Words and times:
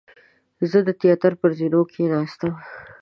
زه 0.69 0.79
د 0.87 0.89
تیاتر 1.01 1.33
پر 1.41 1.51
زینو 1.57 1.81
کېناستم. 1.93 2.51